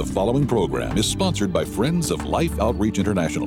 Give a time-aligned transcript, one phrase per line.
[0.00, 3.46] The following program is sponsored by Friends of Life Outreach International.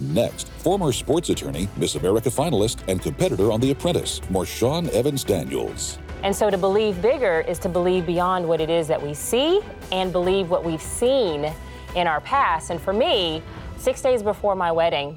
[0.00, 5.96] Next, former sports attorney, Miss America finalist, and competitor on The Apprentice, Marshawn Evans Daniels.
[6.24, 9.60] And so to believe bigger is to believe beyond what it is that we see
[9.92, 11.54] and believe what we've seen
[11.94, 12.70] in our past.
[12.70, 13.44] And for me,
[13.76, 15.16] six days before my wedding,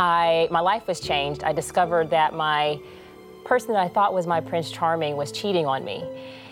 [0.00, 1.44] I, my life was changed.
[1.44, 2.80] I discovered that my
[3.44, 6.02] person that I thought was my Prince Charming was cheating on me.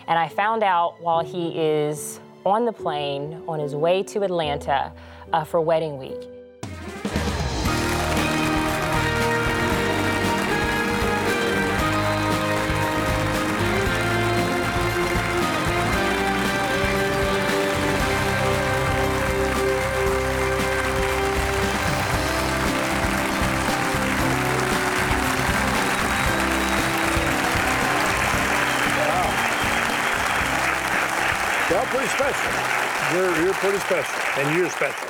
[0.09, 4.93] And I found out while he is on the plane on his way to Atlanta
[5.33, 6.29] uh, for wedding week.
[32.27, 33.17] Special.
[33.17, 35.09] You're, you're pretty special, and you're special.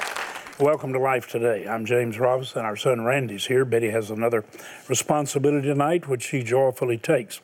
[0.61, 1.67] Welcome to Life Today.
[1.67, 2.67] I'm James Robison.
[2.67, 3.64] Our son Randy's here.
[3.64, 4.45] Betty has another
[4.86, 7.41] responsibility tonight, which she joyfully takes.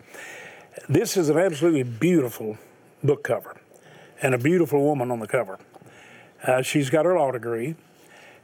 [0.90, 2.58] This is an absolutely beautiful
[3.02, 3.56] book cover,
[4.20, 5.58] and a beautiful woman on the cover.
[6.46, 7.74] Uh, she's got her law degree.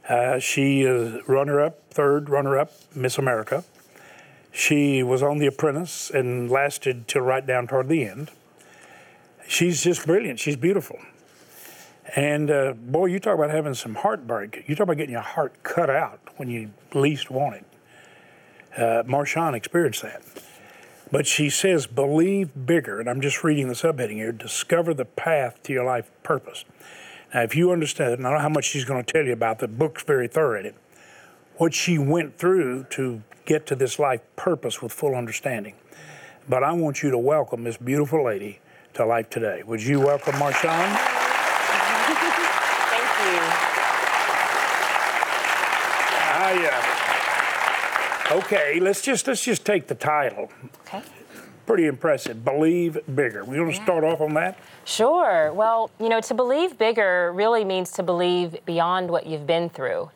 [0.09, 3.63] Uh, she is runner-up, third runner-up, Miss America.
[4.51, 8.31] She was on The Apprentice and lasted till right down toward the end
[9.49, 10.39] she's just brilliant.
[10.39, 10.99] She's beautiful.
[12.15, 14.63] And uh, boy, you talk about having some heartbreak.
[14.67, 17.65] You talk about getting your heart cut out when you least want it.
[18.75, 20.21] Uh, Marshawn experienced that.
[21.11, 22.99] But she says, believe bigger.
[22.99, 26.65] And I'm just reading the subheading here discover the path to your life purpose.
[27.33, 29.33] Now, if you understand, and I don't know how much she's going to tell you
[29.33, 30.75] about, the book's very thorough in it,
[31.57, 35.75] what she went through to get to this life purpose with full understanding.
[36.47, 38.59] But I want you to welcome this beautiful lady
[38.93, 39.61] to Life Today.
[39.63, 40.97] Would you welcome Marshawn?
[42.09, 42.21] Thank
[43.19, 43.39] you.
[46.41, 46.81] I, uh,
[48.31, 50.51] okay, let's just let's just take the title.
[50.81, 51.03] Okay.
[51.65, 52.43] Pretty impressive.
[52.43, 53.43] Believe bigger.
[53.43, 53.83] We want to yeah.
[53.83, 54.57] start off on that?
[54.85, 55.53] Sure.
[55.53, 60.09] Well, you know, to believe bigger really means to believe beyond what you've been through.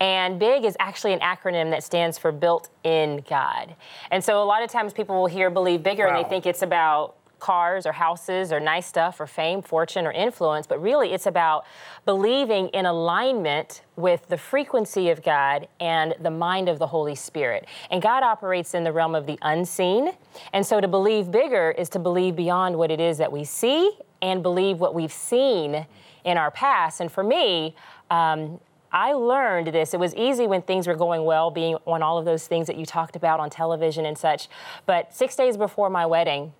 [0.00, 3.74] And BIG is actually an acronym that stands for Built in God.
[4.10, 6.16] And so a lot of times people will hear believe bigger wow.
[6.16, 10.12] and they think it's about cars or houses or nice stuff or fame, fortune, or
[10.12, 11.66] influence, but really it's about
[12.06, 17.66] believing in alignment with the frequency of God and the mind of the Holy Spirit.
[17.90, 20.12] And God operates in the realm of the unseen.
[20.54, 23.92] And so to believe bigger is to believe beyond what it is that we see
[24.22, 25.86] and believe what we've seen
[26.24, 27.02] in our past.
[27.02, 27.76] And for me,
[28.10, 28.58] um,
[28.90, 29.92] I learned this.
[29.92, 32.76] It was easy when things were going well, being on all of those things that
[32.76, 34.48] you talked about on television and such.
[34.86, 36.54] But six days before my wedding,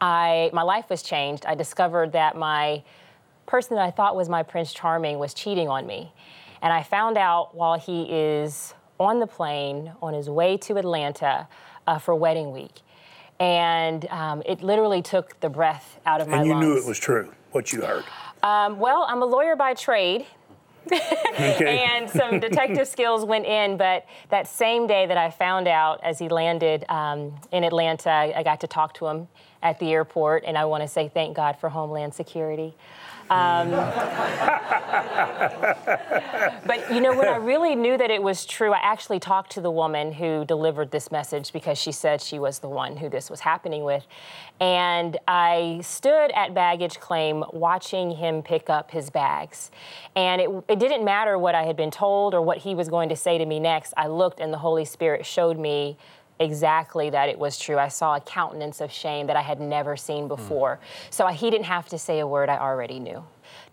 [0.00, 1.46] I my life was changed.
[1.46, 2.82] I discovered that my
[3.46, 6.12] person that I thought was my Prince Charming was cheating on me.
[6.62, 11.48] And I found out while he is on the plane on his way to Atlanta
[11.86, 12.80] uh, for wedding week.
[13.40, 16.50] And um, it literally took the breath out of my lungs.
[16.50, 18.04] And you knew it was true, what you heard?
[18.42, 20.26] Um, well, I'm a lawyer by trade.
[20.90, 23.76] and some detective skills went in.
[23.76, 28.42] But that same day that I found out as he landed um, in Atlanta, I
[28.42, 29.28] got to talk to him
[29.62, 32.74] at the airport, and I want to say thank God for Homeland Security.
[33.30, 33.70] Um,
[36.66, 39.60] but you know, when I really knew that it was true, I actually talked to
[39.60, 43.28] the woman who delivered this message because she said she was the one who this
[43.28, 44.06] was happening with.
[44.60, 49.70] And I stood at baggage claim watching him pick up his bags.
[50.16, 53.10] And it, it didn't matter what I had been told or what he was going
[53.10, 53.92] to say to me next.
[53.96, 55.98] I looked, and the Holy Spirit showed me
[56.40, 57.78] exactly that it was true.
[57.78, 60.28] I saw a countenance of shame that I had never seen hmm.
[60.28, 60.78] before.
[60.80, 61.12] Mm.
[61.14, 63.24] So he didn't have to say a word, I already knew.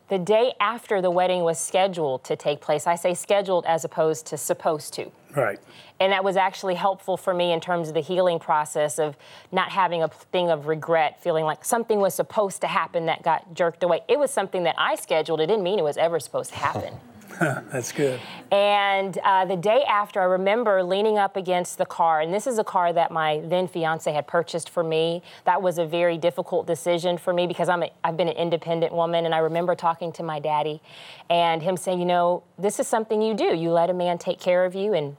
[0.08, 4.28] The day after the wedding was scheduled to take place, I say scheduled as opposed
[4.28, 5.12] to supposed to.
[5.36, 5.60] Right.
[6.00, 9.18] And that was actually helpful for me in terms of the healing process of
[9.52, 13.56] not having a thing of regret, feeling like something was supposed to happen that got
[13.56, 14.02] jerked away.
[14.08, 15.42] It was something that I scheduled.
[15.42, 16.94] It didn't mean it was ever supposed to happen.
[17.40, 18.20] That's good.
[18.52, 22.60] And uh, the day after, I remember leaning up against the car, and this is
[22.60, 25.22] a car that my then fiance had purchased for me.
[25.44, 28.94] That was a very difficult decision for me because I'm a, I've been an independent
[28.94, 30.82] woman, and I remember talking to my daddy
[31.30, 33.54] and him saying, you know, this is something you do.
[33.56, 35.18] You let a man take care of you and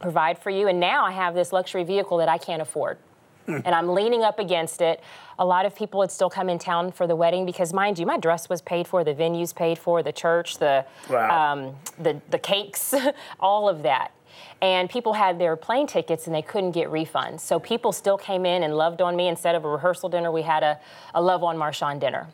[0.00, 2.98] provide for you, and now I have this luxury vehicle that I can't afford.
[3.46, 3.58] Hmm.
[3.64, 5.00] and I'm leaning up against it.
[5.38, 8.06] A lot of people would still come in town for the wedding because, mind you,
[8.06, 11.52] my dress was paid for, the venues paid for, the church, the wow.
[11.52, 12.94] um, the the cakes,
[13.40, 14.12] all of that.
[14.62, 17.40] and people had their plane tickets and they couldn't get refunds.
[17.40, 19.28] So people still came in and loved on me.
[19.28, 20.78] Instead of a rehearsal dinner, we had a,
[21.14, 22.28] a Love on Marshawn dinner.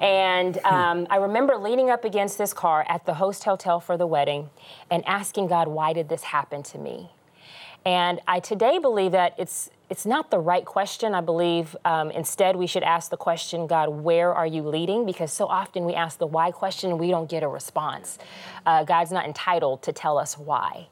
[0.00, 4.06] And um, I remember leaning up against this car at the host hotel for the
[4.06, 4.48] wedding
[4.90, 7.10] and asking God, why did this happen to me?
[7.84, 11.14] And I today believe that it's it's not the right question.
[11.14, 15.04] I believe um, instead we should ask the question, God, where are you leading?
[15.04, 18.18] Because so often we ask the why question and we don't get a response.
[18.64, 20.86] Uh, God's not entitled to tell us why.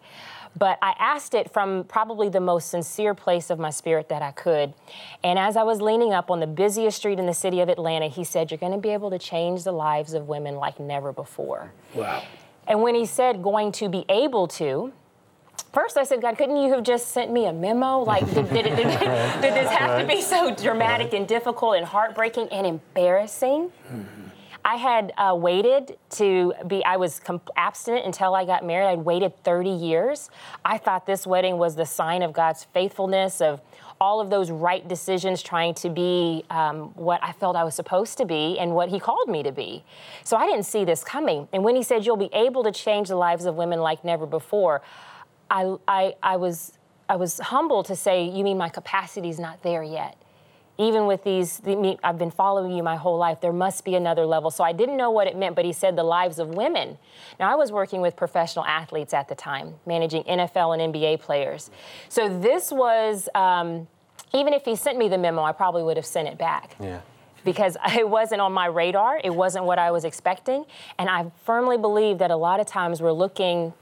[0.56, 4.32] But I asked it from probably the most sincere place of my spirit that I
[4.32, 4.74] could.
[5.22, 8.08] And as I was leaning up on the busiest street in the city of Atlanta,
[8.08, 11.12] he said, You're going to be able to change the lives of women like never
[11.12, 11.72] before.
[11.94, 12.24] Wow.
[12.66, 14.92] And when he said going to be able to,
[15.72, 18.02] First, I said, God, couldn't you have just sent me a memo?
[18.02, 18.86] Like, did, did, did, did
[19.42, 23.70] this have to be so dramatic and difficult and heartbreaking and embarrassing?
[23.92, 24.18] Mm-hmm.
[24.64, 28.86] I had uh, waited to be, I was comp- abstinent until I got married.
[28.86, 30.30] I'd waited 30 years.
[30.64, 33.60] I thought this wedding was the sign of God's faithfulness, of
[34.00, 38.18] all of those right decisions, trying to be um, what I felt I was supposed
[38.18, 39.84] to be and what He called me to be.
[40.22, 41.48] So I didn't see this coming.
[41.52, 44.26] And when He said, You'll be able to change the lives of women like never
[44.26, 44.82] before,
[45.50, 46.72] I, I, I, was,
[47.08, 50.16] I was humble to say, You mean my capacity is not there yet?
[50.80, 54.24] Even with these, the, I've been following you my whole life, there must be another
[54.24, 54.48] level.
[54.48, 56.98] So I didn't know what it meant, but he said the lives of women.
[57.40, 61.72] Now, I was working with professional athletes at the time, managing NFL and NBA players.
[62.08, 63.88] So this was, um,
[64.32, 66.76] even if he sent me the memo, I probably would have sent it back.
[66.80, 67.00] Yeah
[67.44, 69.20] because it wasn't on my radar.
[69.22, 70.64] It wasn't what I was expecting.
[70.98, 73.72] And I firmly believe that a lot of times we're looking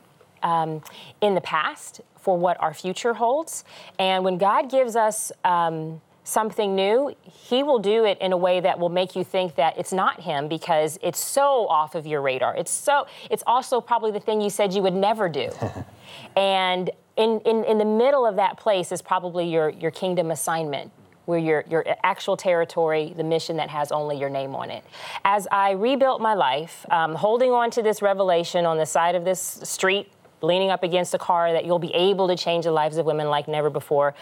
[0.47, 0.81] um,
[1.21, 3.65] in the past for what our future holds.
[3.99, 8.61] And when God gives us um, something new, He will do it in a way
[8.61, 12.23] that will make you think that it's not Him because it's so off of your
[12.23, 12.57] radar.
[12.57, 13.07] It's so.
[13.29, 15.51] It's also probably the thing you said you would never do.
[16.37, 20.93] and in, in, in the middle of that place is probably your, your kingdom assignment
[21.25, 24.85] where your, your actual territory, the mission that has only your name on it.
[25.25, 29.25] As I rebuilt my life, um, holding on to this revelation on the side of
[29.25, 30.09] this street
[30.43, 33.29] leaning up against a car that you'll be able to change the lives of women
[33.29, 34.15] like never before.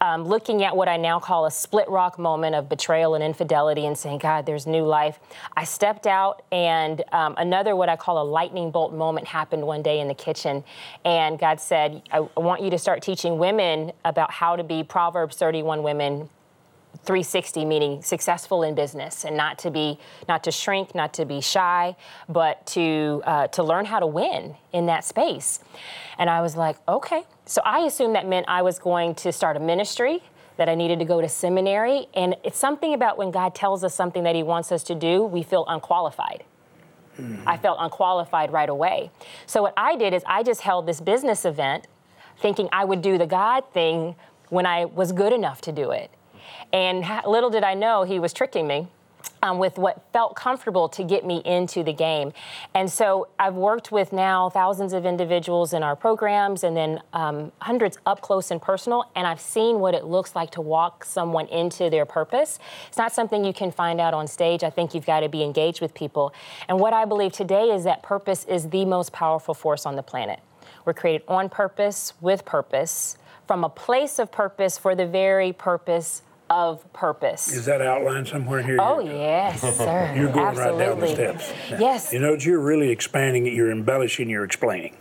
[0.00, 3.86] Um, looking at what I now call a split rock moment of betrayal and infidelity
[3.86, 5.18] and saying, God, there's new life.
[5.56, 9.82] I stepped out, and um, another, what I call a lightning bolt moment, happened one
[9.82, 10.62] day in the kitchen.
[11.04, 14.82] And God said, I, I want you to start teaching women about how to be
[14.82, 16.28] Proverbs 31 women
[17.04, 19.98] 360 meaning successful in business and not to be
[20.28, 21.94] not to shrink not to be shy
[22.28, 25.60] but to uh, to learn how to win in that space.
[26.18, 27.24] And i was like okay.
[27.46, 30.22] So i assumed that meant i was going to start a ministry
[30.56, 33.94] that i needed to go to seminary and it's something about when god tells us
[33.94, 36.44] something that he wants us to do we feel unqualified.
[37.18, 37.48] Mm-hmm.
[37.48, 39.10] i felt unqualified right away.
[39.46, 41.86] So what i did is i just held this business event
[42.38, 44.16] thinking i would do the god thing
[44.48, 46.10] when i was good enough to do it
[46.72, 48.88] and little did I know he was tricking me.
[49.42, 52.32] Um, with what felt comfortable to get me into the game.
[52.74, 57.52] And so I've worked with now thousands of individuals in our programs and then um,
[57.60, 61.46] hundreds up close and personal, and I've seen what it looks like to walk someone
[61.48, 62.58] into their purpose.
[62.88, 64.62] It's not something you can find out on stage.
[64.62, 66.32] I think you've got to be engaged with people.
[66.68, 70.02] And what I believe today is that purpose is the most powerful force on the
[70.02, 70.40] planet.
[70.86, 76.22] We're created on purpose, with purpose, from a place of purpose for the very purpose
[76.50, 77.52] of purpose.
[77.52, 78.78] Is that outlined somewhere here?
[78.80, 80.14] Oh, yes, sir.
[80.16, 80.78] You're going Absolutely.
[80.78, 81.52] right down the steps.
[81.70, 82.12] Yes.
[82.12, 84.96] You know, you're really expanding it, you're embellishing, you're explaining.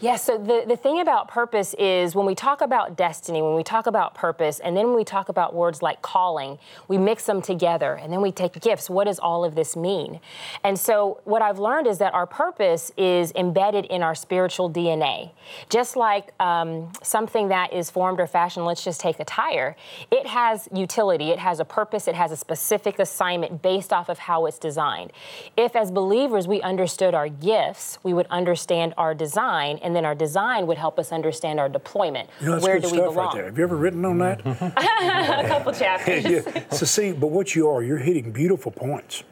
[0.00, 3.62] Yeah, so the, the thing about purpose is when we talk about destiny, when we
[3.62, 7.40] talk about purpose, and then when we talk about words like calling, we mix them
[7.40, 8.90] together and then we take gifts.
[8.90, 10.20] What does all of this mean?
[10.64, 15.30] And so what I've learned is that our purpose is embedded in our spiritual DNA.
[15.68, 19.76] Just like um, something that is formed or fashioned, let's just take a tire,
[20.10, 24.18] it has utility, it has a purpose, it has a specific assignment based off of
[24.18, 25.12] how it's designed.
[25.56, 30.04] If as believers we understood our gifts, we would understand our design design, and then
[30.04, 32.28] our design would help us understand our deployment.
[32.40, 33.16] You know, Where do we belong?
[33.16, 33.44] Right there.
[33.46, 34.40] Have you ever written on that?
[34.46, 36.24] a couple chapters.
[36.24, 36.70] yeah.
[36.70, 39.24] So see, but what you are, you're hitting beautiful points.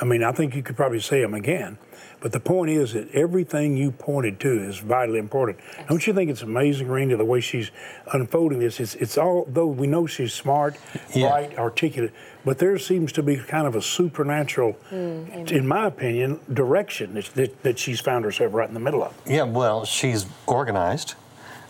[0.00, 1.76] I mean, I think you could probably say them again.
[2.20, 5.58] But the point is that everything you pointed to is vitally important.
[5.88, 7.70] Don't you think it's amazing, Randy, the way she's
[8.12, 8.80] unfolding this?
[8.80, 10.76] It's, it's all, though we know she's smart,
[11.14, 11.28] yeah.
[11.28, 12.12] bright, articulate,
[12.44, 17.26] but there seems to be kind of a supernatural, mm, in my opinion, direction that,
[17.34, 19.14] that, that, she's found herself right in the middle of.
[19.24, 21.14] Yeah, well, she's organized,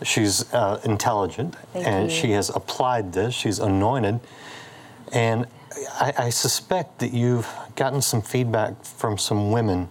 [0.03, 2.17] she's uh, intelligent, Thank and you.
[2.17, 4.19] she has applied this, she's anointed.
[5.11, 5.45] And
[5.99, 9.89] I, I, suspect that you've gotten some feedback from some women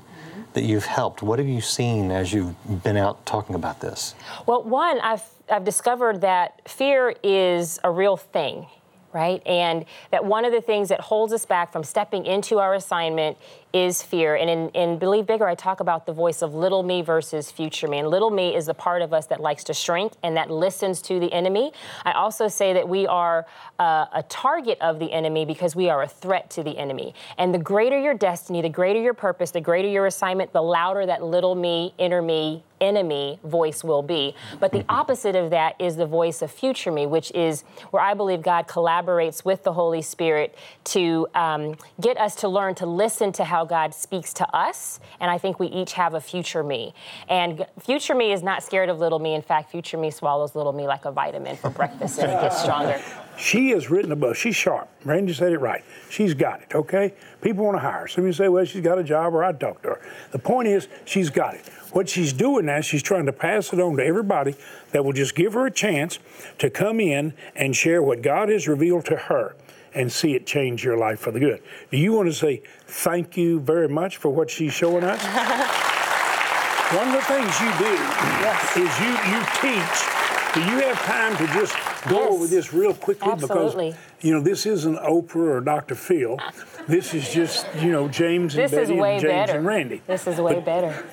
[0.58, 1.22] that you've helped?
[1.22, 4.16] What have you seen as you've been out talking about this?
[4.44, 8.66] Well, one, I've I've discovered that fear is a real thing
[9.14, 9.42] right?
[9.46, 13.38] And that one of the things that holds us back from stepping into our assignment
[13.72, 14.34] is fear.
[14.34, 17.86] And in, in, Believe Bigger, I talk about the voice of little me versus future
[17.86, 17.98] me.
[17.98, 21.02] And little me is the part of us that likes to shrink and that listens
[21.02, 21.72] to the enemy.
[22.04, 23.46] I also say that we are
[23.78, 27.14] uh, a target of the enemy because we are a threat to the enemy.
[27.36, 31.04] And the greater your destiny, the greater your purpose, the greater your assignment, the louder
[31.04, 34.34] that little me, inner me, enemy voice will be.
[34.60, 38.14] But the opposite of that is the voice of future me, which is where I
[38.14, 43.32] believe God collaborates with the Holy Spirit to um, get us to learn to listen
[43.32, 45.00] to how God speaks to us.
[45.20, 46.94] And I think we each have a future me.
[47.28, 49.34] And future me is not scared of little me.
[49.34, 52.62] In fact, future me swallows little me like a vitamin for breakfast and it gets
[52.62, 53.00] stronger.
[53.36, 54.34] She has written a book.
[54.34, 54.88] She's sharp.
[55.04, 55.84] Randy said it right.
[56.10, 57.14] She's got it, okay?
[57.40, 58.08] People want to hire her.
[58.08, 60.00] Some of you say, well, she's got a job or I'd talk to her.
[60.32, 61.68] The point is, she's got it.
[61.92, 64.56] What she's doing now, she's trying to pass it on to everybody
[64.90, 66.18] that will just give her a chance
[66.58, 69.54] to come in and share what God has revealed to her
[69.94, 71.62] and see it change your life for the good.
[71.90, 75.22] Do you want to say thank you very much for what she's showing us?
[76.96, 77.94] One of the things you do
[78.40, 78.76] yes.
[78.76, 80.18] is you, you teach.
[80.54, 81.74] Do you have time to just
[82.08, 82.32] go yes.
[82.32, 83.30] over this real quickly?
[83.30, 83.90] Absolutely.
[83.90, 85.94] Because, you know, this isn't Oprah or Dr.
[85.94, 86.38] Phil.
[86.86, 89.58] This is just, you know, James and this Betty and James better.
[89.58, 90.00] and Randy.
[90.06, 91.04] This is way but, better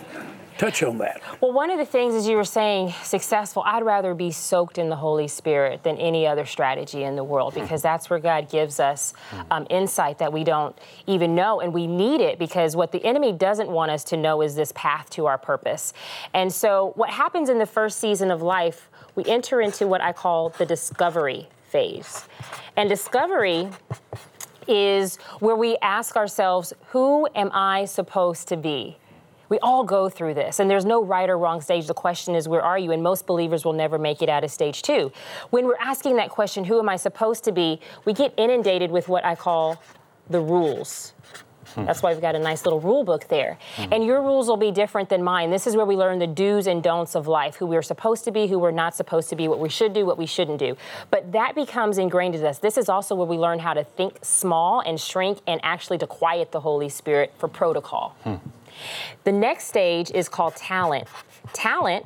[0.58, 1.22] touch on that.
[1.42, 4.90] Well, one of the things, as you were saying, successful, I'd rather be soaked in
[4.90, 8.80] the Holy Spirit than any other strategy in the world because that's where God gives
[8.80, 9.14] us
[9.52, 11.62] um, insight that we don't even know.
[11.62, 14.72] And we need it because what the enemy doesn't want us to know is this
[14.74, 15.94] path to our purpose.
[16.34, 20.14] And so, what happens in the first season of life, we enter into what I
[20.14, 22.26] call the discovery phase.
[22.78, 23.70] And discovery
[24.68, 28.98] is where we ask ourselves, who am I supposed to be?
[29.50, 31.88] We all go through this, and there's no right or wrong stage.
[31.88, 32.92] The question is, where are you?
[32.92, 35.12] And most believers will never make it out of stage two.
[35.50, 37.80] When we're asking that question, who am I supposed to be?
[38.06, 39.82] We get inundated with what I call
[40.30, 41.14] the rules.
[41.76, 43.58] That's why we've got a nice little rule book there.
[43.76, 43.94] Mm-hmm.
[43.94, 45.50] And your rules will be different than mine.
[45.50, 48.32] This is where we learn the do's and don'ts of life who we're supposed to
[48.32, 50.78] be, who we're not supposed to be, what we should do, what we shouldn't do.
[51.10, 52.60] But that becomes ingrained in us.
[52.60, 56.08] This is also where we learn how to think small and shrink and actually to
[56.08, 58.16] quiet the Holy Spirit for protocol.
[58.24, 58.36] Hmm.
[59.24, 61.08] The next stage is called talent.
[61.54, 62.06] Talent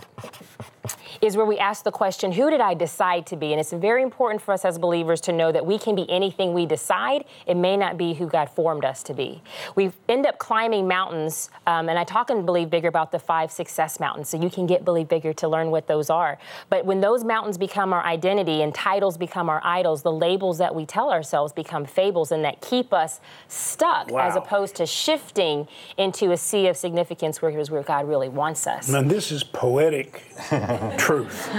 [1.22, 3.52] is where we ask the question, who did I decide to be?
[3.52, 6.54] And it's very important for us as believers to know that we can be anything
[6.54, 7.26] we decide.
[7.46, 9.42] It may not be who God formed us to be.
[9.76, 13.52] We end up climbing mountains, um, and I talk and Believe Bigger about the five
[13.52, 16.38] success mountains, so you can get Believe Bigger to learn what those are.
[16.70, 20.74] But when those mountains become our identity and titles become our idols, the labels that
[20.74, 24.28] we tell ourselves become fables and that keep us stuck wow.
[24.28, 25.68] as opposed to shifting
[25.98, 28.90] into a sea of significance where, where God really wants us.
[28.90, 30.24] And this is poetic
[30.98, 31.50] truth.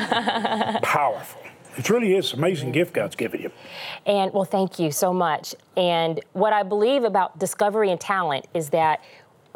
[0.82, 1.40] Powerful.
[1.76, 3.50] It really is an amazing gift God's given you.
[4.04, 5.54] And well, thank you so much.
[5.76, 9.02] And what I believe about discovery and talent is that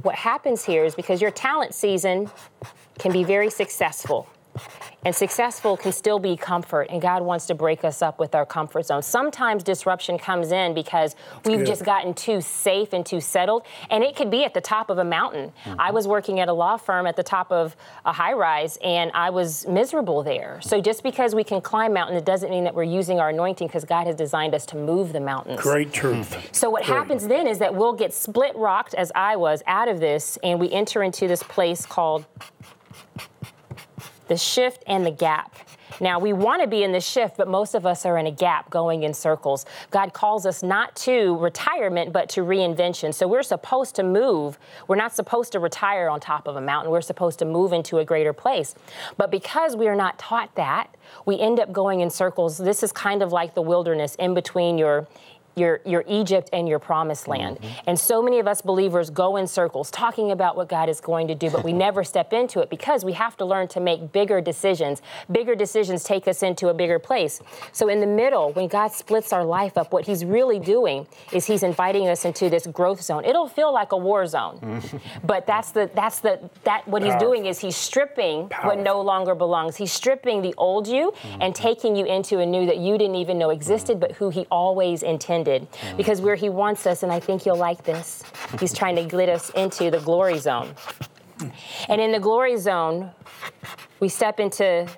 [0.03, 2.31] what happens here is because your talent season
[2.99, 4.29] can be very successful.
[5.05, 8.47] And successful can still be comfort, and God wants to break us up with our
[8.47, 9.03] comfort zone.
[9.03, 14.17] Sometimes disruption comes in because we've just gotten too safe and too settled, and it
[14.17, 15.53] could be at the top of a mountain.
[15.65, 15.81] Mm-hmm.
[15.81, 19.11] I was working at a law firm at the top of a high rise, and
[19.13, 20.59] I was miserable there.
[20.63, 23.69] So just because we can climb mountains, it doesn't mean that we're using our anointing
[23.69, 25.61] because God has designed us to move the mountains.
[25.61, 26.31] Great truth.
[26.31, 26.47] Mm-hmm.
[26.53, 26.97] So what Great.
[26.97, 30.59] happens then is that we'll get split rocked, as I was, out of this, and
[30.59, 32.25] we enter into this place called
[34.29, 35.55] the shift and the gap.
[36.01, 38.31] Now, we want to be in the shift, but most of us are in a
[38.31, 39.65] gap going in circles.
[39.91, 43.15] God calls us not to retirement, but to reinvention.
[43.15, 44.59] So we're supposed to move.
[44.89, 46.91] We're not supposed to retire on top of a mountain.
[46.91, 48.75] We're supposed to move into a greater place.
[49.17, 50.89] But because we are not taught that,
[51.27, 52.59] we end up going in circles.
[52.59, 55.07] This is kind of like the wilderness in between your
[55.57, 57.59] your, your Egypt and your promised land.
[57.59, 57.89] Mm-hmm.
[57.89, 61.29] And so many of us believers go in circles talking about what God is going
[61.29, 64.13] to do, but we never step into it because we have to learn to make
[64.13, 65.03] bigger decisions.
[65.31, 67.41] Bigger decisions take us into a bigger place.
[67.73, 71.47] So in the middle, when God splits our life up, what he's really doing is
[71.47, 73.25] he's inviting us into this growth zone.
[73.25, 74.59] It'll feel like a war zone.
[74.61, 74.97] Mm-hmm.
[75.25, 79.35] but that's the that's the that what he's doing is he's stripping what no longer
[79.35, 79.77] belongs.
[79.77, 81.43] He's stripping the old you mm-hmm.
[81.43, 84.47] and taking you into a new that you didn't even know existed, but who he
[84.51, 85.97] always intended intended mm.
[85.97, 88.23] because where He wants us, and I think you'll like this,
[88.61, 90.75] He's trying to get us into the glory zone.
[91.89, 93.11] And in the glory zone,
[94.01, 94.89] we step into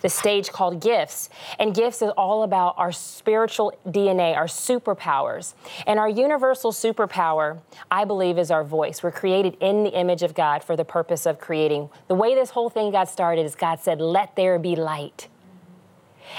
[0.00, 1.30] the stage called Gifts.
[1.58, 5.54] And Gifts is all about our spiritual DNA, our superpowers.
[5.86, 9.02] And our universal superpower, I believe, is our voice.
[9.02, 11.90] We're created in the image of God for the purpose of creating.
[12.08, 15.28] The way this whole thing got started is God said, Let there be light.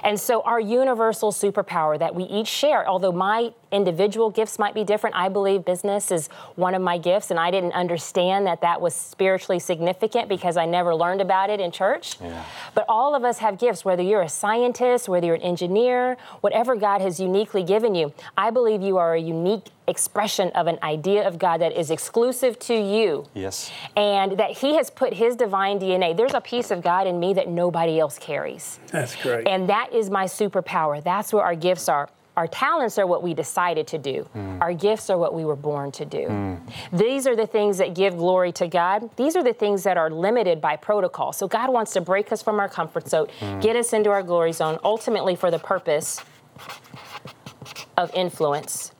[0.03, 4.83] And so, our universal superpower that we each share, although my individual gifts might be
[4.83, 8.79] different, I believe business is one of my gifts, and I didn't understand that that
[8.79, 12.17] was spiritually significant because I never learned about it in church.
[12.21, 12.45] Yeah.
[12.75, 16.75] But all of us have gifts, whether you're a scientist, whether you're an engineer, whatever
[16.75, 18.13] God has uniquely given you.
[18.37, 22.57] I believe you are a unique expression of an idea of God that is exclusive
[22.59, 23.27] to you.
[23.33, 23.71] Yes.
[23.97, 26.15] And that He has put His divine DNA.
[26.15, 28.79] There's a piece of God in me that nobody else carries.
[28.91, 29.47] That's great.
[29.47, 31.03] And that is my superpower.
[31.03, 32.09] That's where our gifts are.
[32.35, 34.27] Our talents are what we decided to do.
[34.35, 34.59] Mm.
[34.59, 36.25] Our gifts are what we were born to do.
[36.25, 36.59] Mm.
[36.91, 39.15] These are the things that give glory to God.
[39.17, 41.31] These are the things that are limited by protocol.
[41.31, 43.61] So God wants to break us from our comfort zone, mm.
[43.61, 46.21] get us into our glory zone, ultimately for the purpose
[47.97, 48.91] of influence.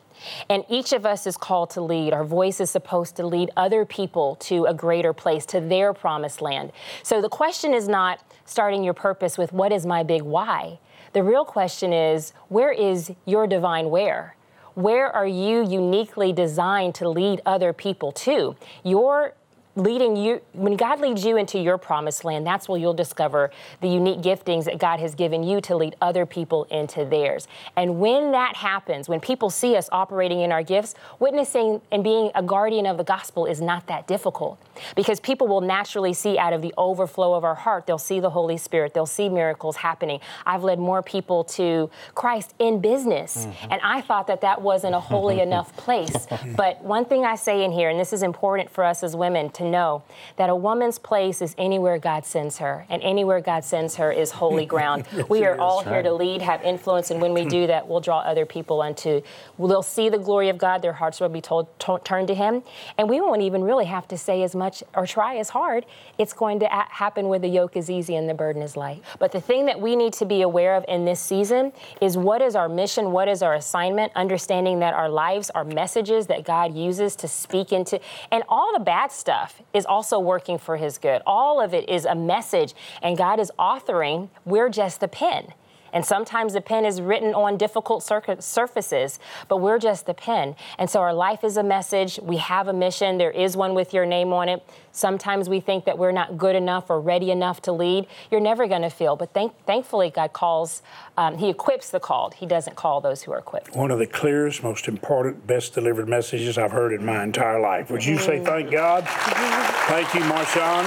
[0.50, 2.14] And each of us is called to lead.
[2.14, 6.42] Our voice is supposed to lead other people to a greater place, to their promised
[6.42, 6.72] land.
[7.02, 10.80] So the question is not starting your purpose with what is my big why?
[11.14, 14.36] The real question is where is your divine where?
[14.74, 18.56] Where are you uniquely designed to lead other people to?
[18.84, 19.36] Your
[19.76, 23.50] leading you when God leads you into your promised land, that's where you'll discover
[23.82, 27.48] the unique giftings that God has given you to lead other people into theirs.
[27.76, 32.32] And when that happens, when people see us operating in our gifts, witnessing and being
[32.36, 34.60] a guardian of the gospel is not that difficult
[34.96, 38.30] because people will naturally see out of the overflow of our heart, they'll see the
[38.30, 40.20] Holy Spirit, they'll see miracles happening.
[40.46, 43.72] I've led more people to Christ in business, mm-hmm.
[43.72, 46.28] and I thought that that wasn't a holy enough place.
[46.56, 49.50] But one thing I say in here, and this is important for us as women
[49.52, 50.04] to know
[50.38, 54.32] that a woman's place is anywhere God sends her, and anywhere God sends her is
[54.32, 55.06] holy ground.
[55.30, 58.20] we are all here to lead, have influence, and when we do that, we'll draw
[58.20, 59.22] other people unto.
[59.58, 62.64] They'll see the glory of God, their hearts will be told, to, turned to Him,
[62.98, 65.86] and we won't even really have to say as much or try as hard.
[66.18, 69.02] It's going to a- happen where the yoke is easy and the burden is light.
[69.20, 72.42] But the thing that we need to be aware of in this season is what
[72.42, 76.76] is our mission, what is our assignment, understanding that our lives are messages that God
[76.76, 78.00] uses to speak into,
[78.32, 81.22] and all the bad stuff is also working for his good.
[81.26, 84.30] All of it is a message, and God is authoring.
[84.46, 85.54] We're just the pen.
[85.94, 90.56] And sometimes the pen is written on difficult surfaces, but we're just the pen.
[90.78, 92.20] And so our life is a message.
[92.22, 93.18] We have a mission.
[93.18, 94.68] There is one with your name on it.
[94.92, 98.08] Sometimes we think that we're not good enough or ready enough to lead.
[98.30, 99.16] You're never going to feel.
[99.16, 100.82] But thank, thankfully, God calls,
[101.18, 102.36] um, He equips the called.
[102.36, 103.76] He doesn't call those who are equipped.
[103.76, 107.90] One of the clearest, most important, best delivered messages I've heard in my entire life.
[107.90, 109.04] Would you say thank God?
[109.08, 110.84] Thank you, Marshawn.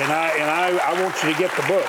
[0.00, 1.86] And I, and I, I want you to get the book.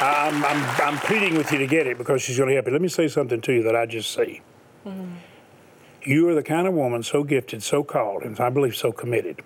[0.00, 2.72] I'm, I'm, I'm pleading with you to get it because she's going to help you.
[2.72, 4.40] Let me say something to you that I just see.
[4.86, 5.12] Mm-hmm.
[6.02, 9.42] You are the kind of woman so gifted, so called, and I believe so committed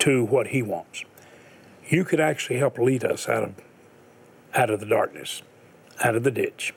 [0.00, 1.04] to what he wants.
[1.88, 3.54] You could actually help lead us out of
[4.54, 5.42] out of the darkness,
[6.02, 6.74] out of the ditch.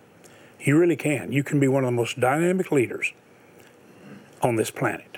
[0.59, 1.31] You really can.
[1.31, 3.13] You can be one of the most dynamic leaders
[4.41, 5.17] on this planet.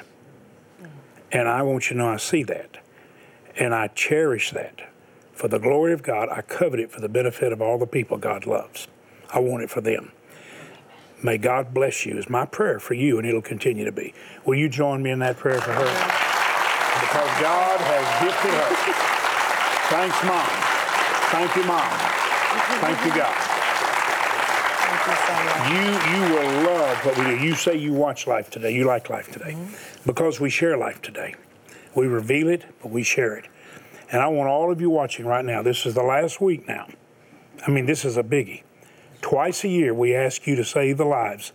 [0.81, 0.87] Mm-hmm.
[1.31, 2.79] And I want you to know I see that.
[3.55, 4.88] And I cherish that
[5.39, 6.27] for the glory of God.
[6.27, 8.89] I covet it for the benefit of all the people God loves.
[9.33, 10.11] I want it for them.
[11.23, 14.13] May God bless you is my prayer for you, and it'll continue to be.
[14.43, 15.85] Will you join me in that prayer for her?
[15.85, 18.75] Because God has gifted her.
[19.87, 20.49] Thanks, Mom.
[21.31, 21.87] Thank you, Mom.
[22.83, 23.35] Thank you, God.
[25.71, 27.45] You you will love what we do.
[27.45, 28.73] You say you watch life today.
[28.73, 29.53] You like life today.
[29.53, 30.05] Mm-hmm.
[30.05, 31.35] Because we share life today.
[31.95, 33.45] We reveal it, but we share it.
[34.11, 36.87] And I want all of you watching right now, this is the last week now.
[37.65, 38.63] I mean, this is a biggie.
[39.21, 41.51] Twice a year, we ask you to save the lives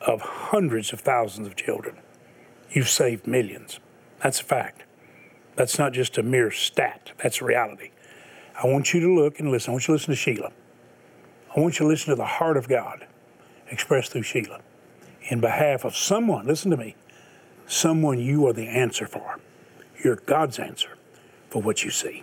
[0.00, 1.96] of hundreds of thousands of children.
[2.70, 3.80] You've saved millions.
[4.22, 4.84] That's a fact.
[5.56, 7.90] That's not just a mere stat, that's reality.
[8.62, 9.70] I want you to look and listen.
[9.70, 10.52] I want you to listen to Sheila.
[11.56, 13.06] I want you to listen to the heart of God
[13.70, 14.60] expressed through Sheila
[15.28, 16.94] in behalf of someone, listen to me,
[17.66, 19.38] someone you are the answer for.
[20.02, 20.96] You're God's answer
[21.50, 22.22] for what you see.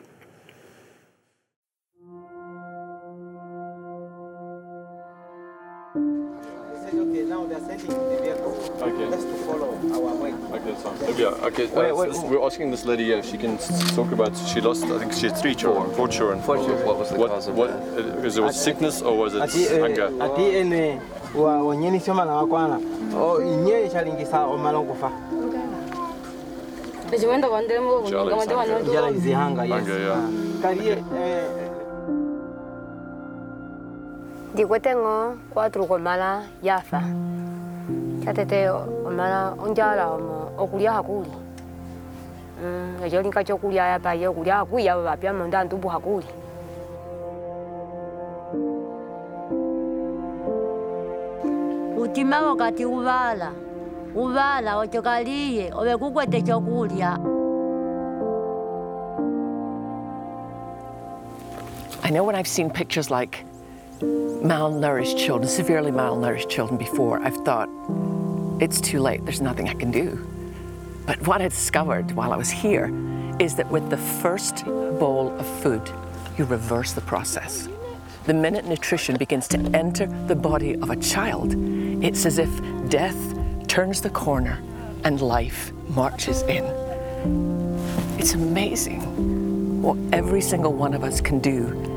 [8.79, 9.09] Okay.
[9.09, 10.33] Just to follow our way.
[10.33, 11.67] Okay, so yeah, uh, okay.
[11.67, 13.57] Uh, wait, wait, this, we're asking this lady if she can
[13.95, 14.35] talk about.
[14.37, 14.85] She lost.
[14.85, 16.41] I think she had three children, four children.
[16.41, 16.85] Four children.
[16.85, 18.05] What was the what, cause of what, that?
[18.05, 20.07] Uh, because it was sickness or was it hunger?
[20.21, 20.99] Ati eh, ene eh,
[21.35, 22.79] wa wanyeni sema na wakwana.
[23.13, 23.89] O oh, inye
[27.09, 28.03] Tekimenda bandemo
[34.95, 35.15] ngo
[35.53, 37.01] kwatru omala yafa.
[38.25, 38.69] catete
[39.07, 41.31] omala onjala omo okulya hakuli.
[42.59, 44.93] Mm, ejo linka chokulya yapa yo kulya hakuya
[45.33, 46.27] monda ntubu hakuli.
[51.97, 53.66] Utima wakati uvala.
[54.17, 56.41] Uvala ove kukwete
[62.03, 63.43] I know when I've seen pictures like
[63.99, 67.69] malnourished children, severely malnourished children before, I've thought,
[68.61, 70.25] it's too late, there's nothing I can do.
[71.05, 72.91] But what I discovered while I was here
[73.39, 75.81] is that with the first bowl of food,
[76.37, 77.67] you reverse the process.
[78.25, 81.55] The minute nutrition begins to enter the body of a child,
[82.03, 82.49] it's as if
[82.89, 83.36] death
[83.67, 84.61] turns the corner
[85.03, 86.63] and life marches in.
[88.19, 91.87] It's amazing what every single one of us can do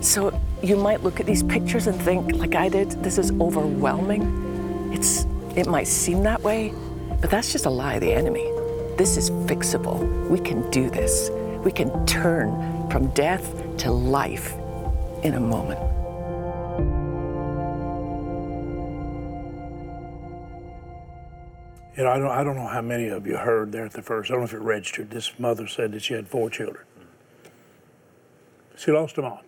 [0.00, 4.90] so you might look at these pictures and think, like I did, this is overwhelming.
[4.92, 6.72] It's it might seem that way,
[7.20, 8.44] but that's just a lie of the enemy.
[8.96, 10.28] This is fixable.
[10.28, 11.30] We can do this.
[11.64, 14.54] We can turn from death to life
[15.24, 15.97] in a moment.
[21.98, 24.02] You know, I don't, I don't know how many of you heard there at the
[24.02, 24.30] first.
[24.30, 25.10] I don't know if it registered.
[25.10, 26.84] This mother said that she had four children.
[28.76, 29.42] She lost them all.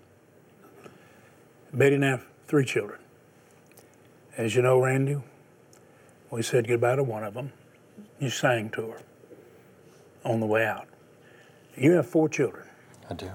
[1.73, 2.99] Betty and I have three children.
[4.37, 5.19] As you know, Randy,
[6.33, 7.53] we said goodbye to one of them.
[8.19, 9.03] You sang to her
[10.25, 10.89] on the way out.
[11.77, 12.67] You have four children.
[13.09, 13.31] I do.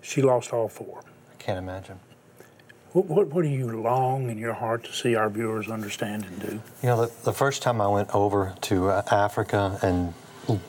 [0.00, 1.02] She lost all four.
[1.30, 2.00] I can't imagine.
[2.94, 6.40] What, what, what do you long in your heart to see our viewers understand and
[6.40, 6.62] do?
[6.80, 10.14] You know, the, the first time I went over to uh, Africa and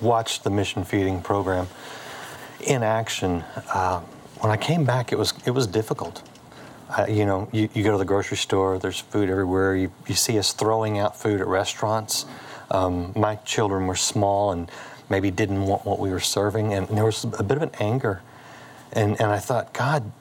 [0.01, 1.67] watched the mission feeding program
[2.61, 3.99] in action, uh,
[4.39, 6.27] when I came back, it was it was difficult.
[6.89, 9.75] Uh, you know, you, you, go to the grocery store, there's food everywhere.
[9.75, 12.25] You, you see us throwing out food at restaurants.
[12.71, 14.71] Um, my children were small and
[15.11, 18.23] maybe didn't want what we were serving, and there was a bit of an anger.
[18.93, 20.11] And, and I thought, God,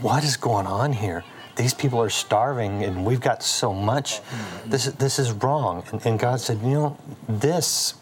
[0.00, 1.24] what is going on here?
[1.56, 4.20] These people are starving, and we've got so much.
[4.66, 5.84] This, this is wrong.
[5.90, 7.94] And, and God said, You know, this,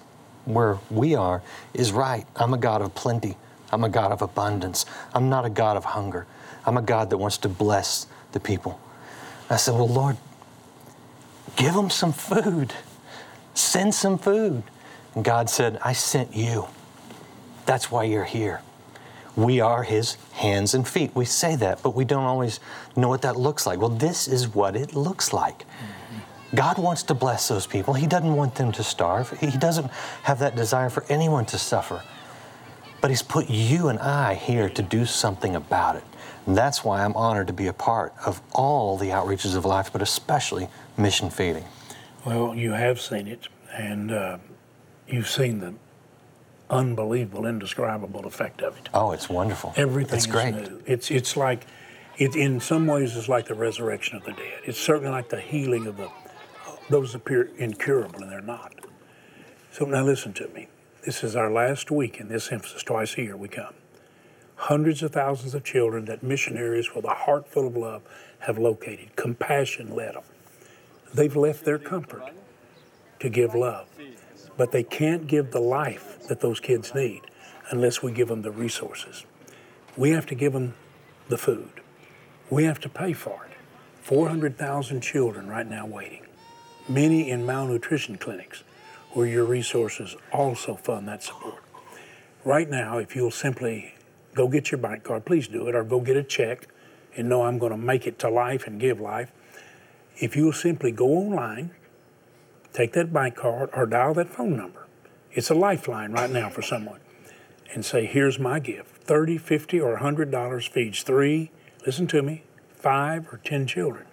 [0.45, 2.27] where we are, is right.
[2.37, 3.37] I'm a God of plenty,
[3.71, 6.27] I'm a God of abundance, I'm not a God of hunger.
[6.67, 8.81] I'm a God that wants to bless the people.
[9.51, 10.17] I said, Well, Lord,
[11.57, 12.73] give them some food.
[13.55, 14.63] Send some food.
[15.15, 16.67] And God said, I sent you.
[17.67, 18.63] That's why you're here.
[19.37, 21.15] We are His hands and feet.
[21.15, 22.61] We say that, but we don't always
[22.97, 23.81] know what that looks like.
[23.81, 25.65] Well, this is what it looks like.
[26.55, 27.95] God wants to bless those people.
[27.95, 29.31] He doesn't want them to starve.
[29.41, 29.91] He doesn't
[30.23, 32.03] have that desire for anyone to suffer.
[33.01, 36.05] But He's put you and I here to do something about it.
[36.47, 39.93] And that's why I'm honored to be a part of all the outreaches of life,
[39.93, 41.65] but especially mission feeding.
[42.25, 44.39] Well, you have seen it, and uh,
[45.09, 45.75] you've seen the
[46.75, 48.89] unbelievable, indescribable effect of it.
[48.93, 49.73] Oh, it's wonderful.
[49.77, 50.55] Everything it's is great.
[50.55, 50.83] new.
[50.87, 51.67] It's it's like,
[52.19, 54.61] it in some ways it's like the resurrection of the dead.
[54.65, 56.09] It's certainly like the healing of the
[56.91, 58.75] those appear incurable, and they're not.
[59.73, 60.69] So now listen to me.
[61.05, 62.83] This is our last week in this emphasis.
[62.83, 63.75] Twice a year we come
[64.57, 68.03] hundreds of thousands of children that missionaries with a heart full of love
[68.41, 69.15] have located.
[69.17, 70.23] Compassion led them.
[71.13, 72.33] They've left their comfort
[73.21, 73.87] to give love,
[74.57, 77.23] but they can't give the life that those kids need
[77.71, 79.25] unless we give them the resources.
[79.97, 80.75] We have to give them
[81.29, 81.71] the food.
[82.51, 83.57] We have to pay for it.
[84.03, 86.27] 400,000 children right now waiting,
[86.89, 88.63] many in malnutrition clinics
[89.13, 91.63] where your resources also fund that support.
[92.45, 93.95] Right now, if you'll simply
[94.35, 96.69] go get your bank card, please do it, or go get a check
[97.17, 99.33] and know I'm going to make it to life and give life.
[100.19, 101.71] If you'll simply go online,
[102.75, 104.87] take that bank card, or dial that phone number,
[105.33, 107.01] it's a lifeline right now for someone,
[107.73, 111.51] and say, Here's my gift 30 50 or $100 feeds three,
[111.87, 112.45] listen to me,
[112.77, 114.05] five or 10 children.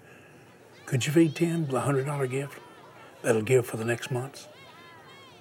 [0.85, 2.59] Could you feed 10 with a $100 gift?
[3.21, 4.47] That'll give for the next months.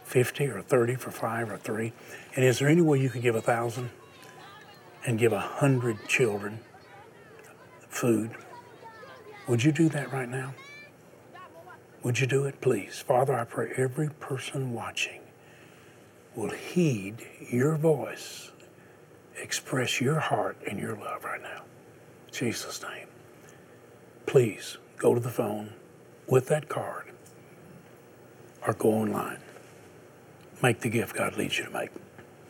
[0.05, 1.93] 50 or 30 for five or three.
[2.35, 3.91] And is there any way you could give a thousand?
[5.05, 6.61] and give a hundred children
[7.89, 8.31] food.
[9.49, 10.55] Would you do that right now?
[12.03, 12.99] Would you do it, please?
[13.01, 15.21] Father, I pray every person watching
[16.35, 18.53] will heed your voice,
[19.37, 21.63] express your heart and your love right now.
[22.29, 23.07] In Jesus' name.
[24.27, 25.75] Please go to the phone
[26.29, 27.07] with that card
[28.67, 29.39] or go online.
[30.63, 31.91] Make the gift God leads you to make.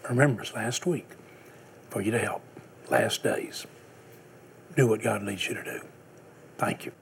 [0.08, 1.08] Remember, it's last week
[1.88, 2.42] for you to help.
[2.88, 3.66] Last days.
[4.76, 5.80] do what God leads you to do.
[6.58, 6.92] Thank you.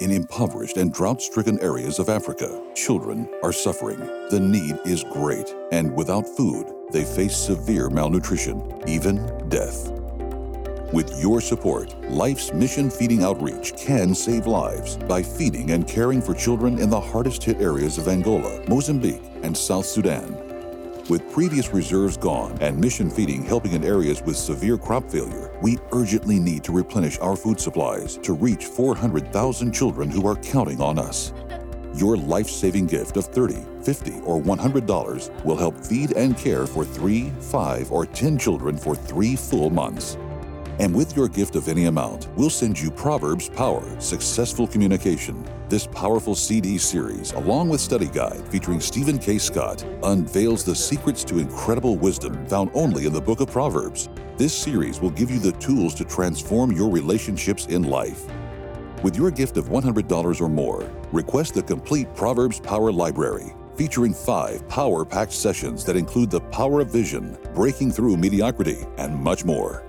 [0.00, 3.98] In impoverished and drought stricken areas of Africa, children are suffering.
[4.30, 9.16] The need is great, and without food, they face severe malnutrition, even
[9.48, 9.90] death.
[10.92, 16.32] With your support, Life's Mission Feeding Outreach can save lives by feeding and caring for
[16.32, 20.47] children in the hardest hit areas of Angola, Mozambique, and South Sudan.
[21.08, 25.78] With previous reserves gone and mission feeding helping in areas with severe crop failure, we
[25.92, 30.98] urgently need to replenish our food supplies to reach 400,000 children who are counting on
[30.98, 31.32] us.
[31.94, 36.84] Your life saving gift of $30, $50, or $100 will help feed and care for
[36.84, 40.18] three, five, or 10 children for three full months.
[40.80, 45.44] And with your gift of any amount, we'll send you Proverbs Power Successful Communication.
[45.68, 49.38] This powerful CD series, along with study guide featuring Stephen K.
[49.38, 54.08] Scott, unveils the secrets to incredible wisdom found only in the book of Proverbs.
[54.36, 58.26] This series will give you the tools to transform your relationships in life.
[59.02, 64.66] With your gift of $100 or more, request the complete Proverbs Power Library, featuring five
[64.68, 69.84] power packed sessions that include the power of vision, breaking through mediocrity, and much more.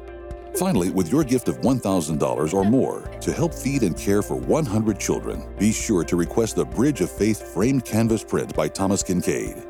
[0.56, 5.00] Finally, with your gift of $1,000 or more to help feed and care for 100
[5.00, 9.66] children, be sure to request the Bridge of Faith framed canvas print by Thomas Kinkade.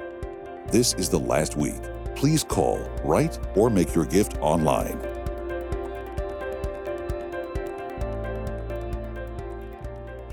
[0.72, 1.82] This is the last week.
[2.15, 5.00] Please call, write, or make your gift online.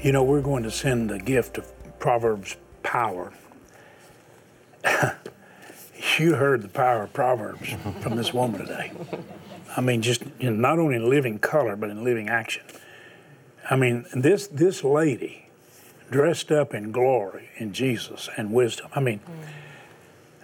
[0.00, 3.32] You know, we're going to send the gift of Proverbs power.
[6.18, 8.92] you heard the power of Proverbs from this woman today.
[9.76, 12.62] I mean, just know, not only in living color, but in living action.
[13.68, 15.48] I mean, this this lady,
[16.10, 18.88] dressed up in glory, in Jesus and wisdom.
[18.94, 19.48] I mean, mm.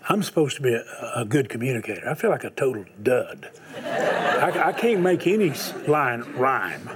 [0.08, 2.08] I'm supposed to be a, a, good communicator.
[2.08, 3.50] I feel like a total dud.
[3.76, 5.52] I, I can't make any
[5.86, 6.88] line rhyme.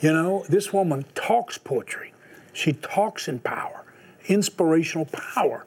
[0.00, 2.12] You know, this woman talks poetry.
[2.52, 3.84] She talks in power,
[4.26, 5.64] inspirational power.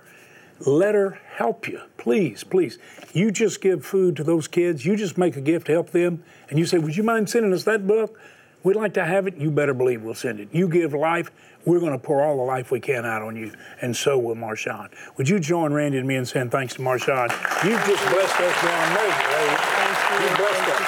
[0.66, 1.82] Let her help you.
[1.98, 2.78] Please, please.
[3.14, 4.86] You just give food to those kids.
[4.86, 6.24] You just make a gift to help them.
[6.50, 8.20] And you say, Would you mind sending us that book?
[8.64, 9.38] We'd like to have it.
[9.38, 10.50] You better believe we'll send it.
[10.52, 11.32] You give life.
[11.66, 13.52] We're going to pour all the life we can out on you.
[13.82, 14.90] And so will Marshawn.
[15.18, 17.30] Would you join Randy and me in saying thanks to Marshawn?
[17.66, 19.14] You've just blessed us beyond measure.
[19.18, 20.30] Thank you.
[20.30, 20.82] You blessed us.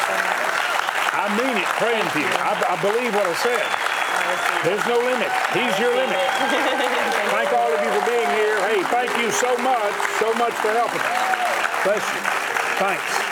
[1.13, 2.29] I mean it, praying to you.
[2.41, 3.65] I, I believe what I said.
[4.65, 5.31] There's no limit.
[5.53, 6.15] He's your limit.
[7.33, 8.57] Thank all of you for being here.
[8.63, 11.01] Hey, thank you so much, so much for helping.
[11.83, 12.21] Bless you.
[12.77, 13.22] Thanks.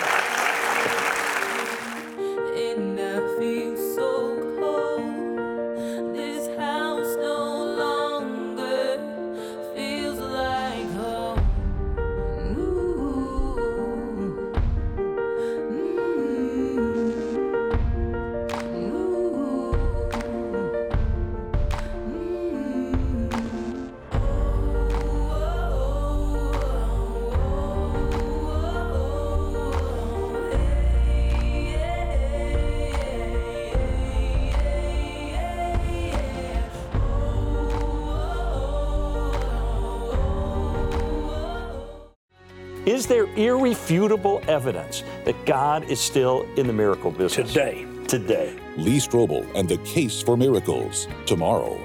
[43.01, 47.51] Is there irrefutable evidence that God is still in the miracle business?
[47.51, 47.87] Today.
[48.07, 48.55] Today.
[48.77, 51.07] Lee Strobel and the Case for Miracles.
[51.25, 51.79] Tomorrow.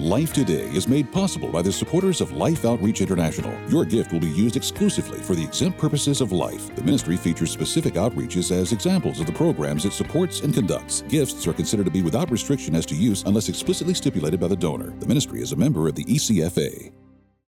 [0.00, 3.56] Life Today is made possible by the supporters of Life Outreach International.
[3.70, 6.74] Your gift will be used exclusively for the exempt purposes of life.
[6.74, 11.02] The ministry features specific outreaches as examples of the programs it supports and conducts.
[11.02, 14.56] Gifts are considered to be without restriction as to use unless explicitly stipulated by the
[14.56, 14.96] donor.
[14.98, 16.90] The ministry is a member of the ECFA.